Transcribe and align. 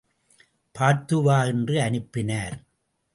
பார்த்து 0.75 1.21
வா 1.21 1.43
என்று 1.43 1.81
அனுப்பினார். 1.81 2.55